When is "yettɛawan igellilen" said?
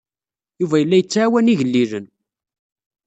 0.99-2.05